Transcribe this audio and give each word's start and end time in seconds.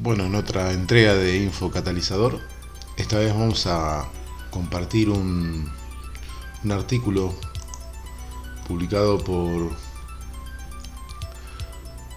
Bueno, 0.00 0.26
en 0.26 0.36
otra 0.36 0.72
entrega 0.72 1.14
de 1.14 1.42
Info 1.42 1.72
Catalizador, 1.72 2.38
esta 2.96 3.18
vez 3.18 3.34
vamos 3.34 3.66
a 3.66 4.08
compartir 4.48 5.10
un, 5.10 5.68
artículo 6.70 7.34
publicado 8.68 9.18
por 9.18 9.72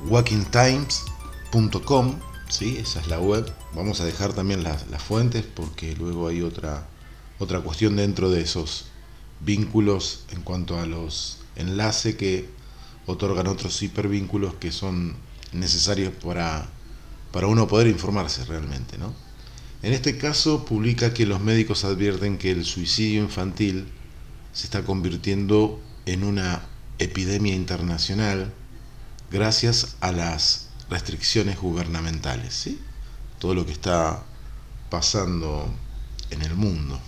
walkingtimes.com, 0.05 2.19
¿sí? 2.49 2.77
esa 2.77 2.99
es 2.99 3.07
la 3.07 3.19
web. 3.19 3.51
Vamos 3.73 3.99
a 3.99 4.05
dejar 4.05 4.33
también 4.33 4.61
las, 4.61 4.87
las, 4.91 5.01
fuentes 5.01 5.43
porque 5.43 5.95
luego 5.95 6.27
hay 6.27 6.43
otra, 6.43 6.85
otra 7.39 7.61
cuestión 7.61 7.95
dentro 7.95 8.29
de 8.29 8.41
esos 8.41 8.91
vínculos 9.39 10.25
en 10.29 10.43
cuanto 10.43 10.79
a 10.79 10.85
los 10.85 11.39
enlaces 11.55 12.15
que 12.15 12.47
otorgan 13.07 13.47
otros 13.47 13.81
hipervínculos 13.81 14.53
que 14.53 14.71
son 14.71 15.15
necesarios 15.51 16.13
para 16.23 16.69
para 17.31 17.47
uno 17.47 17.67
poder 17.67 17.87
informarse 17.87 18.45
realmente. 18.45 18.97
¿no? 18.97 19.13
En 19.83 19.93
este 19.93 20.17
caso 20.17 20.65
publica 20.65 21.13
que 21.13 21.25
los 21.25 21.41
médicos 21.41 21.83
advierten 21.83 22.37
que 22.37 22.51
el 22.51 22.65
suicidio 22.65 23.21
infantil 23.21 23.87
se 24.53 24.65
está 24.65 24.83
convirtiendo 24.83 25.81
en 26.05 26.23
una 26.23 26.63
epidemia 26.99 27.55
internacional 27.55 28.53
gracias 29.31 29.95
a 30.01 30.11
las 30.11 30.69
restricciones 30.89 31.57
gubernamentales, 31.57 32.53
¿sí? 32.53 32.79
todo 33.39 33.55
lo 33.55 33.65
que 33.65 33.71
está 33.71 34.23
pasando 34.89 35.73
en 36.29 36.41
el 36.41 36.53
mundo. 36.55 36.99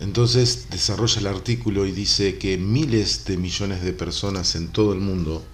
Entonces 0.00 0.68
desarrolla 0.70 1.20
el 1.20 1.26
artículo 1.26 1.86
y 1.86 1.92
dice 1.92 2.38
que 2.38 2.58
miles 2.58 3.26
de 3.26 3.36
millones 3.36 3.82
de 3.82 3.92
personas 3.92 4.54
en 4.54 4.68
todo 4.68 4.92
el 4.92 5.00
mundo 5.00 5.44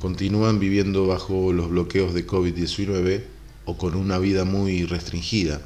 continúan 0.00 0.58
viviendo 0.58 1.06
bajo 1.06 1.52
los 1.52 1.70
bloqueos 1.70 2.14
de 2.14 2.26
COVID-19 2.26 3.22
o 3.66 3.76
con 3.76 3.94
una 3.94 4.18
vida 4.18 4.44
muy 4.44 4.84
restringida. 4.84 5.60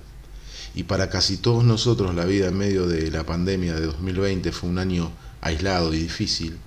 Y 0.75 0.83
para 0.83 1.09
casi 1.09 1.37
todos 1.37 1.65
nosotros 1.65 2.15
la 2.15 2.25
vida 2.25 2.49
en 2.49 2.59
medio 2.59 2.87
de 2.89 3.11
la 3.11 3.25
pandemia 3.25 3.75
de 3.75 3.87
2020 3.87 4.51
fue 4.53 4.69
un 4.69 4.79
año 4.79 5.13
aislado 5.41 5.95
y 5.95 5.99
difícil. 5.99 6.59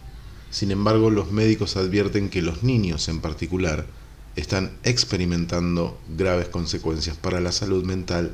Sin 0.50 0.72
embargo, 0.72 1.09
los 1.09 1.32
médicos 1.32 1.76
advierten 1.76 2.30
que 2.30 2.42
los 2.42 2.64
niños 2.64 3.09
en 3.09 3.20
particular 3.20 3.86
están 4.38 4.72
experimentando 4.84 6.00
graves 6.16 6.48
consecuencias 6.48 7.18
para 7.18 7.42
la 7.42 7.52
salud 7.52 7.84
mental 7.84 8.31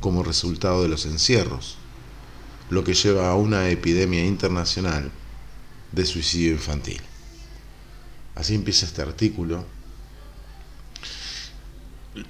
como 0.00 0.22
resultado 0.22 0.82
de 0.82 0.88
los 0.88 1.06
encierros, 1.06 1.78
lo 2.68 2.84
que 2.84 2.94
lleva 2.94 3.30
a 3.30 3.36
una 3.36 3.70
epidemia 3.70 4.24
internacional 4.26 5.10
de 5.92 6.04
suicidio 6.04 6.52
infantil. 6.52 7.00
Así 8.36 8.54
empieza 8.54 8.86
este 8.86 9.02
artículo. 9.02 9.64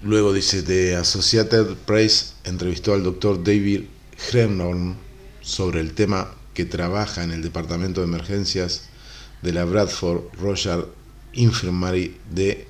Luego 0.03 0.33
dice, 0.33 0.63
The 0.63 0.97
Associated 0.97 1.75
Press 1.85 2.35
entrevistó 2.45 2.95
al 2.95 3.03
doctor 3.03 3.43
David 3.43 3.83
Hremnorn 4.31 4.97
sobre 5.43 5.81
el 5.81 5.93
tema 5.93 6.33
que 6.55 6.65
trabaja 6.65 7.23
en 7.23 7.33
el 7.33 7.43
Departamento 7.43 8.01
de 8.01 8.07
Emergencias 8.07 8.85
de 9.43 9.53
la 9.53 9.65
Bradford 9.65 10.23
Royal 10.41 10.87
Infirmary 11.35 12.17
de 12.33 12.67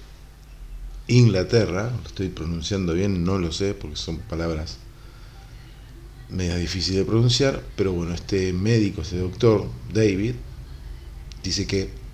Inglaterra. 1.08 1.90
Lo 1.90 2.08
estoy 2.08 2.30
pronunciando 2.30 2.94
bien, 2.94 3.22
no 3.22 3.38
lo 3.38 3.52
sé 3.52 3.74
porque 3.74 3.96
son 3.96 4.18
palabras 4.18 4.78
medio 6.28 6.56
difíciles 6.56 7.00
de 7.00 7.04
pronunciar, 7.04 7.62
pero 7.76 7.92
bueno, 7.92 8.14
este 8.14 8.52
médico, 8.52 9.02
este 9.02 9.18
doctor 9.18 9.68
David, 9.92 10.34
dice 11.42 11.66
que 11.66 12.05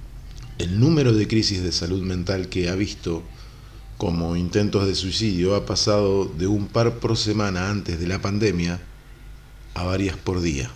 el 0.62 0.78
número 0.78 1.12
de 1.12 1.26
crisis 1.26 1.60
de 1.60 1.72
salud 1.72 2.02
mental 2.02 2.48
que 2.48 2.68
ha 2.68 2.76
visto 2.76 3.24
como 3.98 4.36
intentos 4.36 4.86
de 4.86 4.94
suicidio 4.94 5.56
ha 5.56 5.66
pasado 5.66 6.24
de 6.24 6.46
un 6.46 6.68
par 6.68 7.00
por 7.00 7.16
semana 7.16 7.68
antes 7.68 7.98
de 7.98 8.06
la 8.06 8.22
pandemia 8.22 8.80
a 9.74 9.82
varias 9.82 10.16
por 10.16 10.40
día. 10.40 10.70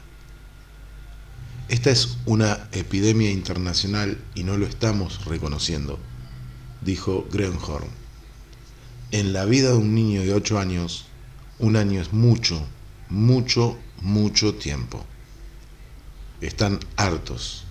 Esta 1.69 1.91
es 1.91 2.19
una 2.27 2.69
epidemia 2.73 3.31
internacional 3.31 4.19
y 4.35 4.43
no 4.43 4.57
lo 4.57 4.67
estamos 4.67 5.25
reconociendo, 5.25 6.01
dijo 6.81 7.29
Grenhorn. 7.31 7.87
En 9.13 9.33
la 9.33 9.45
vida 9.45 9.71
de 9.71 9.77
un 9.77 9.95
niño 9.95 10.23
de 10.23 10.35
8 10.35 10.59
años, 10.59 11.07
un 11.61 11.77
año 11.77 12.01
es 12.01 12.13
mucho, 12.13 12.61
mucho, 13.09 13.79
mucho 14.03 14.53
tiempo. 14.57 15.07
Están 16.41 16.81
hartos 16.97 17.66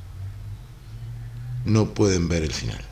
no 1.66 1.94
pueden 1.94 2.28
ver 2.30 2.44
el 2.44 2.54
final. 2.54 2.84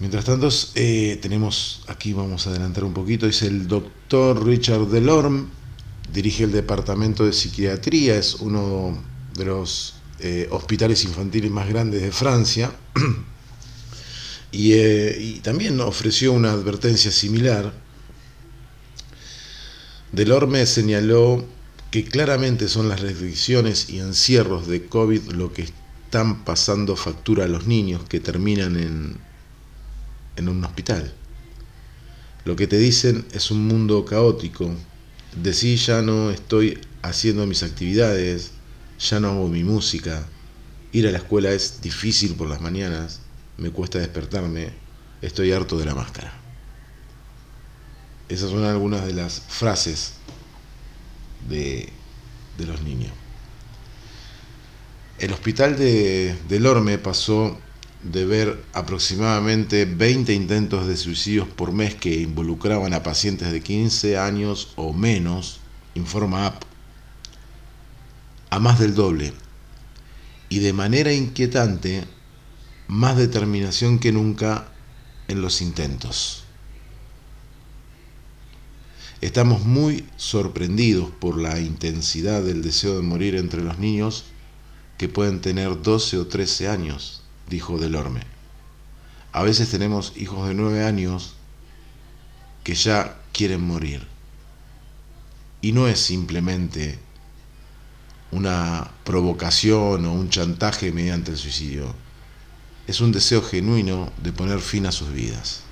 Mientras 0.00 0.24
tanto, 0.24 0.48
eh, 0.74 1.18
tenemos, 1.22 1.84
aquí 1.86 2.12
vamos 2.12 2.46
a 2.46 2.50
adelantar 2.50 2.84
un 2.84 2.92
poquito, 2.92 3.26
es 3.26 3.42
el 3.42 3.68
doctor 3.68 4.44
Richard 4.44 4.88
Delorme, 4.88 5.46
dirige 6.12 6.44
el 6.44 6.52
Departamento 6.52 7.24
de 7.24 7.32
Psiquiatría, 7.32 8.16
es 8.16 8.34
uno 8.34 8.98
de 9.34 9.44
los 9.44 9.94
eh, 10.20 10.48
hospitales 10.50 11.04
infantiles 11.04 11.50
más 11.50 11.68
grandes 11.68 12.02
de 12.02 12.10
Francia, 12.10 12.72
y, 14.52 14.72
eh, 14.72 15.16
y 15.20 15.40
también 15.40 15.80
ofreció 15.80 16.32
una 16.32 16.52
advertencia 16.52 17.10
similar. 17.10 17.72
Delorme 20.10 20.66
señaló 20.66 21.44
que 21.90 22.04
claramente 22.04 22.68
son 22.68 22.88
las 22.88 23.00
restricciones 23.00 23.88
y 23.88 24.00
encierros 24.00 24.66
de 24.66 24.86
COVID 24.86 25.30
lo 25.32 25.52
que 25.52 25.68
están 26.14 26.44
pasando 26.44 26.94
factura 26.94 27.44
a 27.44 27.48
los 27.48 27.66
niños 27.66 28.04
que 28.08 28.20
terminan 28.20 28.76
en, 28.76 29.16
en 30.36 30.48
un 30.48 30.64
hospital. 30.64 31.12
Lo 32.44 32.54
que 32.54 32.68
te 32.68 32.78
dicen 32.78 33.26
es 33.32 33.50
un 33.50 33.66
mundo 33.66 34.04
caótico. 34.04 34.70
Decís 35.34 35.86
ya 35.86 36.02
no 36.02 36.30
estoy 36.30 36.78
haciendo 37.02 37.48
mis 37.48 37.64
actividades, 37.64 38.52
ya 39.00 39.18
no 39.18 39.30
hago 39.30 39.48
mi 39.48 39.64
música. 39.64 40.24
Ir 40.92 41.08
a 41.08 41.10
la 41.10 41.18
escuela 41.18 41.50
es 41.50 41.80
difícil 41.80 42.36
por 42.36 42.48
las 42.48 42.60
mañanas, 42.60 43.18
me 43.56 43.70
cuesta 43.70 43.98
despertarme, 43.98 44.68
estoy 45.20 45.50
harto 45.50 45.76
de 45.78 45.84
la 45.84 45.96
máscara. 45.96 46.32
Esas 48.28 48.50
son 48.50 48.62
algunas 48.62 49.04
de 49.04 49.14
las 49.14 49.40
frases 49.48 50.12
de, 51.48 51.88
de 52.56 52.66
los 52.66 52.82
niños. 52.82 53.23
El 55.18 55.32
hospital 55.32 55.78
de, 55.78 56.36
Lorme 56.58 56.98
pasó 56.98 57.56
de 58.02 58.24
ver 58.24 58.64
aproximadamente 58.72 59.84
20 59.84 60.34
intentos 60.34 60.88
de 60.88 60.96
suicidios 60.96 61.46
por 61.46 61.72
mes 61.72 61.94
que 61.94 62.20
involucraban 62.20 62.92
a 62.94 63.04
pacientes 63.04 63.52
de 63.52 63.60
15 63.60 64.18
años 64.18 64.72
o 64.74 64.92
menos, 64.92 65.60
informa 65.94 66.46
AP, 66.46 66.64
a 68.50 68.58
más 68.58 68.80
del 68.80 68.94
doble. 68.96 69.32
Y 70.48 70.58
de 70.58 70.72
manera 70.72 71.12
inquietante, 71.12 72.04
más 72.88 73.16
determinación 73.16 74.00
que 74.00 74.10
nunca 74.10 74.68
en 75.28 75.42
los 75.42 75.62
intentos. 75.62 76.42
Estamos 79.20 79.64
muy 79.64 80.06
sorprendidos 80.16 81.10
por 81.12 81.40
la 81.40 81.60
intensidad 81.60 82.42
del 82.42 82.62
deseo 82.62 82.96
de 82.96 83.02
morir 83.02 83.36
entre 83.36 83.62
los 83.62 83.78
niños 83.78 84.24
que 84.98 85.08
pueden 85.08 85.40
tener 85.40 85.82
12 85.82 86.18
o 86.18 86.26
13 86.26 86.68
años, 86.68 87.22
dijo 87.48 87.78
Delorme. 87.78 88.22
A 89.32 89.42
veces 89.42 89.70
tenemos 89.70 90.12
hijos 90.16 90.48
de 90.48 90.54
9 90.54 90.84
años 90.84 91.34
que 92.62 92.74
ya 92.74 93.20
quieren 93.32 93.60
morir. 93.60 94.06
Y 95.60 95.72
no 95.72 95.88
es 95.88 95.98
simplemente 95.98 96.98
una 98.30 98.90
provocación 99.04 100.04
o 100.04 100.12
un 100.12 100.28
chantaje 100.30 100.92
mediante 100.92 101.30
el 101.30 101.36
suicidio. 101.36 101.94
Es 102.86 103.00
un 103.00 103.12
deseo 103.12 103.42
genuino 103.42 104.12
de 104.22 104.32
poner 104.32 104.60
fin 104.60 104.86
a 104.86 104.92
sus 104.92 105.12
vidas. 105.12 105.62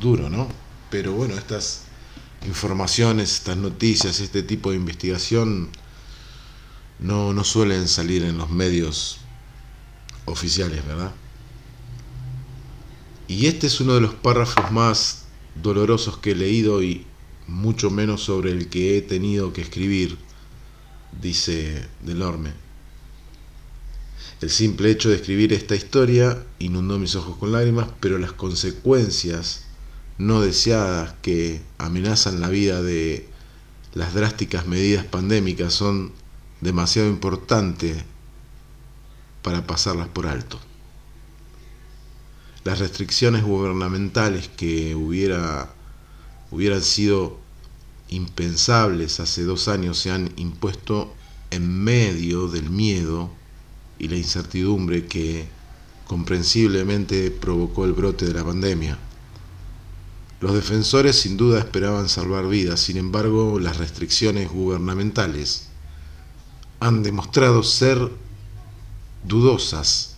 Duro, 0.00 0.28
¿no? 0.28 0.48
Pero 0.90 1.12
bueno, 1.12 1.34
estas 1.34 1.82
informaciones, 2.46 3.32
estas 3.34 3.56
noticias, 3.56 4.20
este 4.20 4.42
tipo 4.42 4.70
de 4.70 4.76
investigación 4.76 5.70
no, 7.02 7.32
no 7.32 7.44
suelen 7.44 7.88
salir 7.88 8.22
en 8.22 8.38
los 8.38 8.50
medios 8.50 9.18
oficiales, 10.24 10.86
¿verdad? 10.86 11.12
Y 13.28 13.46
este 13.46 13.66
es 13.66 13.80
uno 13.80 13.94
de 13.94 14.00
los 14.00 14.14
párrafos 14.14 14.70
más 14.70 15.24
dolorosos 15.60 16.18
que 16.18 16.32
he 16.32 16.34
leído 16.36 16.82
y 16.82 17.06
mucho 17.46 17.90
menos 17.90 18.22
sobre 18.22 18.52
el 18.52 18.68
que 18.68 18.96
he 18.96 19.02
tenido 19.02 19.52
que 19.52 19.62
escribir, 19.62 20.16
dice 21.20 21.86
Delorme. 22.02 22.52
El 24.40 24.50
simple 24.50 24.90
hecho 24.90 25.08
de 25.08 25.16
escribir 25.16 25.52
esta 25.52 25.76
historia 25.76 26.44
inundó 26.58 26.98
mis 26.98 27.14
ojos 27.14 27.36
con 27.36 27.52
lágrimas, 27.52 27.88
pero 28.00 28.18
las 28.18 28.32
consecuencias 28.32 29.64
no 30.18 30.40
deseadas 30.40 31.14
que 31.22 31.62
amenazan 31.78 32.40
la 32.40 32.48
vida 32.48 32.82
de 32.82 33.28
las 33.94 34.14
drásticas 34.14 34.66
medidas 34.66 35.04
pandémicas 35.04 35.72
son 35.74 36.12
demasiado 36.62 37.08
importante 37.08 38.04
para 39.42 39.66
pasarlas 39.66 40.08
por 40.08 40.26
alto. 40.26 40.58
las 42.64 42.78
restricciones 42.78 43.42
gubernamentales 43.42 44.48
que 44.48 44.94
hubiera, 44.94 45.74
hubieran 46.52 46.80
sido 46.80 47.36
impensables 48.08 49.18
hace 49.18 49.42
dos 49.42 49.66
años 49.66 49.98
se 49.98 50.12
han 50.12 50.32
impuesto 50.36 51.12
en 51.50 51.82
medio 51.82 52.46
del 52.46 52.70
miedo 52.70 53.30
y 53.98 54.06
la 54.06 54.16
incertidumbre 54.16 55.06
que 55.06 55.48
comprensiblemente 56.06 57.32
provocó 57.32 57.84
el 57.84 57.94
brote 57.94 58.26
de 58.26 58.34
la 58.34 58.44
pandemia. 58.44 58.96
Los 60.40 60.54
defensores 60.54 61.16
sin 61.16 61.36
duda 61.36 61.58
esperaban 61.58 62.08
salvar 62.08 62.46
vidas, 62.46 62.78
sin 62.78 62.96
embargo 62.96 63.58
las 63.58 63.78
restricciones 63.78 64.48
gubernamentales 64.50 65.71
han 66.82 67.04
demostrado 67.04 67.62
ser 67.62 68.10
dudosas 69.24 70.16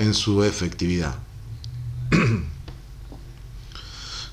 en 0.00 0.12
su 0.12 0.42
efectividad. 0.42 1.14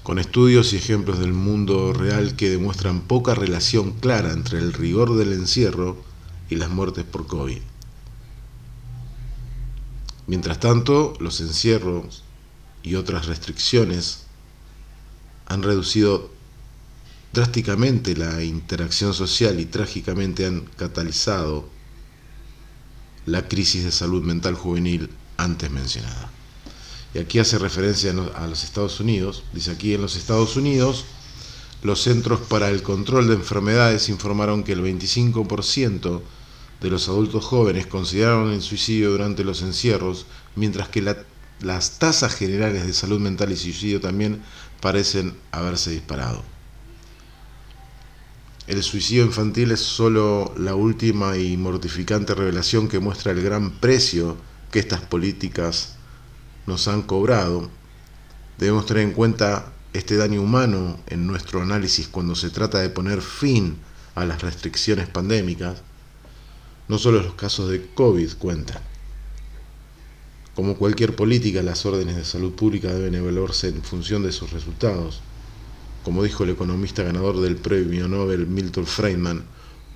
Con 0.04 0.18
estudios 0.18 0.74
y 0.74 0.78
ejemplos 0.78 1.20
del 1.20 1.34
mundo 1.34 1.94
real 1.94 2.36
que 2.36 2.50
demuestran 2.50 3.02
poca 3.02 3.36
relación 3.36 3.92
clara 3.92 4.32
entre 4.32 4.58
el 4.58 4.74
rigor 4.74 5.16
del 5.16 5.34
encierro 5.34 5.96
y 6.50 6.56
las 6.56 6.72
muertes 6.72 7.06
por 7.06 7.28
COVID. 7.28 7.62
Mientras 10.26 10.60
tanto, 10.60 11.14
los 11.20 11.40
encierros 11.40 12.24
y 12.82 12.96
otras 12.96 13.28
restricciones 13.28 14.26
han 15.46 15.62
reducido 15.62 16.32
drásticamente 17.34 18.16
la 18.16 18.44
interacción 18.44 19.14
social 19.14 19.60
y 19.60 19.66
trágicamente 19.66 20.46
han 20.46 20.62
catalizado 20.78 21.70
la 23.26 23.48
crisis 23.48 23.84
de 23.84 23.92
salud 23.92 24.24
mental 24.24 24.56
juvenil 24.56 25.10
antes 25.38 25.72
mencionada. 25.72 26.32
Y 27.14 27.20
aquí 27.20 27.40
hace 27.40 27.58
referencia 27.58 28.12
a 28.12 28.48
los 28.48 28.64
Estados 28.64 29.00
Unidos. 29.00 29.44
Dice 29.54 29.72
aquí 29.72 29.94
en 29.94 30.02
los 30.02 30.16
Estados 30.16 30.56
Unidos, 30.56 31.06
los 31.84 32.02
Centros 32.02 32.40
para 32.42 32.70
el 32.70 32.84
Control 32.84 33.28
de 33.28 33.34
Enfermedades 33.34 34.10
informaron 34.10 34.64
que 34.64 34.74
el 34.74 34.84
25% 34.84 36.22
de 36.80 36.90
los 36.90 37.10
adultos 37.10 37.46
jóvenes 37.46 37.86
consideraron 37.86 38.52
el 38.52 38.62
suicidio 38.62 39.12
durante 39.12 39.44
los 39.44 39.62
encierros, 39.62 40.26
mientras 40.56 40.90
que 40.90 41.02
las 41.62 42.00
tasas 42.00 42.34
generales 42.34 42.86
de 42.88 42.94
salud 42.94 43.20
mental 43.20 43.52
y 43.52 43.58
suicidio 43.58 44.02
también 44.02 44.42
parecen 44.80 45.36
haberse 45.52 45.92
disparado. 45.92 46.44
El 48.72 48.84
suicidio 48.84 49.26
infantil 49.26 49.72
es 49.72 49.82
solo 49.82 50.54
la 50.58 50.76
última 50.76 51.36
y 51.36 51.58
mortificante 51.58 52.34
revelación 52.34 52.88
que 52.88 53.02
muestra 53.02 53.34
el 53.34 53.44
gran 53.44 53.70
precio 53.70 54.38
que 54.72 54.80
estas 54.80 55.02
políticas 55.02 55.96
nos 56.68 56.88
han 56.88 57.02
cobrado. 57.02 57.70
Debemos 58.58 58.86
tener 58.86 59.04
en 59.04 59.12
cuenta 59.12 59.74
este 59.92 60.16
daño 60.16 60.42
humano 60.42 60.98
en 61.08 61.28
nuestro 61.28 61.62
análisis 61.62 62.08
cuando 62.08 62.34
se 62.34 62.50
trata 62.50 62.80
de 62.80 62.90
poner 62.90 63.22
fin 63.22 63.76
a 64.16 64.24
las 64.24 64.42
restricciones 64.42 65.10
pandémicas. 65.10 65.82
No 66.88 66.98
solo 66.98 67.22
los 67.22 67.34
casos 67.34 67.70
de 67.70 67.86
COVID 67.94 68.36
cuentan. 68.36 68.82
Como 70.56 70.78
cualquier 70.78 71.14
política, 71.18 71.62
las 71.62 71.86
órdenes 71.86 72.16
de 72.16 72.24
salud 72.24 72.54
pública 72.54 72.94
deben 72.94 73.16
evaluarse 73.16 73.68
en 73.68 73.84
función 73.84 74.24
de 74.24 74.32
sus 74.32 74.54
resultados. 74.54 75.20
Como 76.04 76.24
dijo 76.24 76.44
el 76.44 76.50
economista 76.50 77.04
ganador 77.04 77.40
del 77.42 77.58
premio 77.58 78.08
Nobel 78.08 78.48
Milton 78.48 78.88
Friedman, 78.88 79.44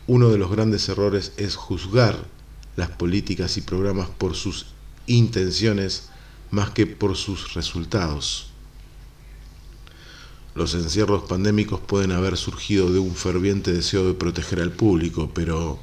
uno 0.07 0.30
de 0.30 0.38
los 0.38 0.52
grandes 0.52 0.88
errores 0.88 1.34
es 1.38 1.56
juzgar 1.56 2.28
las 2.75 2.90
políticas 2.90 3.57
y 3.57 3.62
programas 3.62 4.10
por 4.10 4.36
sus 4.36 4.68
intenciones 5.07 6.10
más 6.52 6.69
que 6.69 6.86
por 6.86 7.16
sus 7.16 7.54
resultados. 7.54 8.52
Los 10.54 10.74
encierros 10.74 11.24
pandémicos 11.24 11.81
pueden 11.81 12.12
haber 12.12 12.38
surgido 12.38 12.92
de 12.92 13.00
un 13.00 13.16
ferviente 13.16 13.74
deseo 13.74 14.07
de 14.07 14.13
proteger 14.13 14.62
al 14.62 14.72
público, 14.72 15.31
pero 15.34 15.80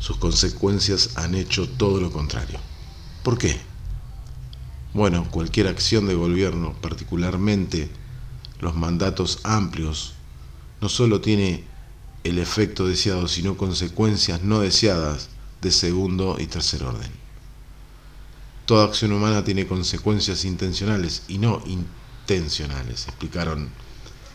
sus 0.00 0.16
consecuencias 0.18 1.16
han 1.16 1.34
hecho 1.34 1.68
todo 1.68 2.00
lo 2.00 2.10
contrario. 2.10 2.58
¿Por 3.22 3.38
qué? 3.38 3.58
Bueno, 4.92 5.28
cualquier 5.30 5.68
acción 5.68 6.06
de 6.06 6.14
gobierno, 6.14 6.74
particularmente 6.80 7.88
los 8.60 8.74
mandatos 8.74 9.40
amplios, 9.44 10.14
no 10.80 10.88
solo 10.88 11.20
tiene 11.20 11.64
el 12.24 12.38
efecto 12.38 12.86
deseado, 12.86 13.28
sino 13.28 13.56
consecuencias 13.56 14.42
no 14.42 14.60
deseadas 14.60 15.28
de 15.62 15.70
segundo 15.70 16.36
y 16.38 16.46
tercer 16.46 16.82
orden. 16.82 17.10
Toda 18.66 18.84
acción 18.84 19.12
humana 19.12 19.44
tiene 19.44 19.66
consecuencias 19.66 20.44
intencionales 20.44 21.22
y 21.28 21.38
no 21.38 21.62
intencionales, 21.66 23.06
explicaron 23.06 23.70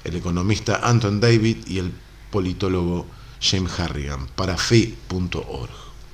el 0.04 0.16
economista 0.16 0.80
Anton 0.84 1.20
David 1.20 1.68
y 1.68 1.80
el 1.80 1.92
politólogo 2.32 3.06
James 3.42 3.78
Harrigan 3.80 4.28
para 4.36 4.58
fe.org. 4.58 5.70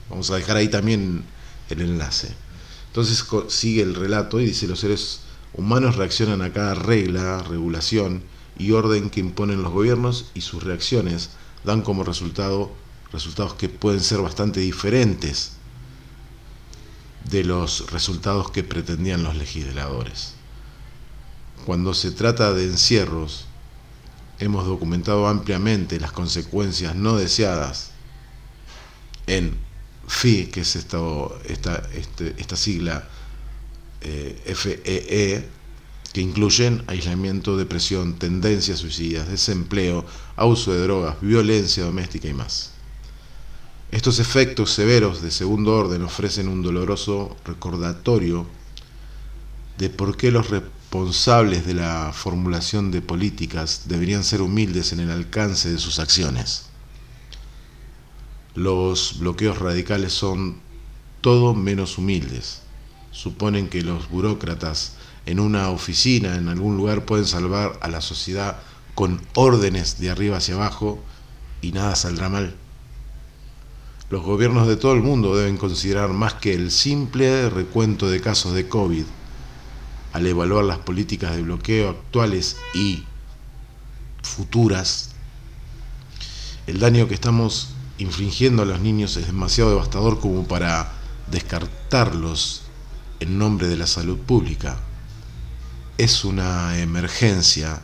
Vamos 0.10 0.32
a 0.32 0.36
dejar 0.36 0.58
ahí 0.58 0.70
también 0.70 1.24
el 1.70 1.82
enlace. 1.82 2.34
Entonces 2.88 3.24
sigue 3.50 3.84
el 3.84 3.94
relato 3.94 4.40
y 4.40 4.46
dice, 4.46 4.68
los 4.68 4.80
seres 4.80 5.20
humanos 5.54 5.96
reaccionan 5.96 6.42
a 6.42 6.54
cada 6.54 6.76
regla, 6.76 7.44
regulación 7.44 8.24
y 8.58 8.72
orden 8.72 9.10
que 9.10 9.20
imponen 9.20 9.64
los 9.64 9.72
gobiernos 9.72 10.32
y 10.34 10.42
sus 10.42 10.64
reacciones 10.64 11.32
dan 11.64 11.82
como 11.82 12.04
resultado 12.04 12.72
resultados 13.12 13.54
que 13.54 13.70
pueden 13.70 14.02
ser 14.02 14.20
bastante 14.20 14.60
diferentes 14.60 15.54
de 17.30 17.44
los 17.44 17.92
resultados 17.92 18.52
que 18.52 18.64
pretendían 18.64 19.24
los 19.24 19.36
legisladores. 19.36 20.34
Cuando 21.66 21.94
se 21.94 22.12
trata 22.12 22.54
de 22.54 22.66
encierros, 22.66 23.46
hemos 24.40 24.66
documentado 24.66 25.28
ampliamente 25.28 26.00
las 26.00 26.12
consecuencias 26.12 26.96
no 26.96 27.18
deseadas 27.18 27.92
en 29.26 29.58
FI, 30.08 30.48
que 30.48 30.62
es 30.62 30.76
esta, 30.76 30.98
este, 31.44 32.36
esta 32.38 32.56
sigla 32.56 33.10
eh, 34.08 34.56
FEE, 34.56 34.80
e, 34.86 35.50
que 36.14 36.22
incluyen 36.22 36.84
aislamiento, 36.88 37.58
depresión, 37.58 38.18
tendencias 38.18 38.80
suicidas, 38.80 39.28
desempleo, 39.28 40.06
abuso 40.36 40.74
de 40.74 40.82
drogas, 40.82 41.20
violencia 41.22 41.84
doméstica 41.84 42.28
y 42.28 42.34
más. 42.34 42.72
Estos 43.92 44.20
efectos 44.20 44.72
severos 44.72 45.22
de 45.22 45.32
segundo 45.32 45.74
orden 45.74 46.04
ofrecen 46.04 46.48
un 46.48 46.64
doloroso 46.64 47.36
recordatorio 47.46 48.48
de 49.78 49.90
por 49.90 50.18
qué 50.18 50.32
los 50.32 50.50
responsables 50.50 51.66
de 51.66 51.74
la 51.74 52.12
formulación 52.14 52.92
de 52.92 53.02
políticas 53.02 53.84
deberían 53.86 54.24
ser 54.24 54.42
humildes 54.42 54.94
en 54.94 55.02
el 55.02 55.12
alcance 55.12 55.70
de 55.70 55.78
sus 55.78 56.00
acciones. 56.00 56.68
Los 58.56 59.20
bloqueos 59.20 59.60
radicales 59.60 60.14
son 60.14 60.62
todo 61.22 61.54
menos 61.54 61.98
humildes. 61.98 62.62
Suponen 63.18 63.68
que 63.68 63.82
los 63.82 64.12
burócratas 64.12 64.94
en 65.26 65.40
una 65.40 65.70
oficina, 65.72 66.36
en 66.36 66.50
algún 66.50 66.78
lugar, 66.78 67.04
pueden 67.04 67.26
salvar 67.26 67.80
a 67.82 67.88
la 67.88 68.00
sociedad 68.00 68.60
con 68.94 69.20
órdenes 69.34 70.00
de 70.00 70.12
arriba 70.12 70.38
hacia 70.38 70.54
abajo 70.54 71.04
y 71.64 71.72
nada 71.72 71.96
saldrá 71.96 72.30
mal. 72.30 72.56
Los 74.12 74.22
gobiernos 74.22 74.68
de 74.68 74.78
todo 74.78 74.94
el 74.94 75.02
mundo 75.02 75.36
deben 75.36 75.58
considerar 75.58 76.10
más 76.10 76.36
que 76.36 76.54
el 76.54 76.70
simple 76.70 77.50
recuento 77.50 78.08
de 78.08 78.22
casos 78.22 78.54
de 78.54 78.70
COVID 78.70 79.06
al 80.14 80.28
evaluar 80.28 80.66
las 80.66 80.78
políticas 80.78 81.36
de 81.36 81.42
bloqueo 81.42 81.90
actuales 81.90 82.58
y 82.76 83.04
futuras, 84.22 85.10
el 86.68 86.80
daño 86.80 87.08
que 87.08 87.16
estamos 87.16 87.70
infringiendo 87.98 88.62
a 88.62 88.66
los 88.66 88.80
niños 88.80 89.18
es 89.18 89.26
demasiado 89.26 89.72
devastador 89.72 90.20
como 90.20 90.48
para 90.48 90.94
descartarlos 91.32 92.67
en 93.20 93.38
nombre 93.38 93.68
de 93.68 93.78
la 93.78 93.88
salud 93.88 94.18
pública. 94.18 94.78
Es 95.98 96.26
una 96.26 96.78
emergencia 96.78 97.82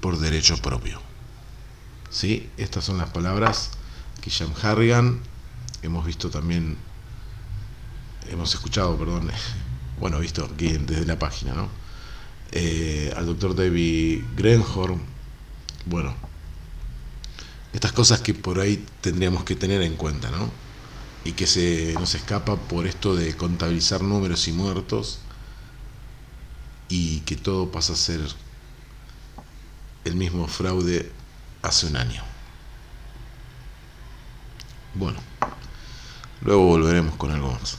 por 0.00 0.18
derecho 0.18 0.56
propio. 0.58 1.00
¿Sí? 2.10 2.48
Estas 2.56 2.84
son 2.84 2.98
las 2.98 3.10
palabras 3.10 3.70
que 4.20 4.30
Jam 4.30 4.52
Harrigan, 4.62 5.20
hemos 5.82 6.06
visto 6.06 6.30
también, 6.30 6.76
hemos 8.30 8.54
escuchado, 8.54 8.96
perdón, 8.96 9.30
bueno, 10.00 10.18
visto 10.18 10.44
aquí 10.44 10.68
desde 10.68 11.06
la 11.06 11.18
página, 11.18 11.54
¿no? 11.54 11.68
Eh, 12.52 13.12
al 13.16 13.26
doctor 13.26 13.54
David 13.56 14.22
Grenhorn, 14.36 15.00
bueno, 15.86 16.14
estas 17.72 17.92
cosas 17.92 18.20
que 18.20 18.32
por 18.32 18.60
ahí 18.60 18.84
tendríamos 19.00 19.44
que 19.44 19.56
tener 19.56 19.82
en 19.82 19.96
cuenta, 19.96 20.30
¿no? 20.30 20.50
Y 21.24 21.32
que 21.32 21.46
se 21.46 21.94
nos 21.94 22.14
escapa 22.14 22.56
por 22.56 22.86
esto 22.86 23.16
de 23.16 23.34
contabilizar 23.36 24.02
números 24.02 24.46
y 24.46 24.52
muertos 24.52 25.20
y 26.88 27.20
que 27.20 27.36
todo 27.36 27.72
pasa 27.72 27.94
a 27.94 27.96
ser 27.96 28.20
el 30.04 30.16
mismo 30.16 30.46
fraude 30.46 31.10
hace 31.62 31.86
un 31.86 31.96
año. 31.96 32.22
Bueno, 34.94 35.18
luego 36.42 36.66
volveremos 36.66 37.16
con 37.16 37.32
algo 37.32 37.52
más. 37.52 37.78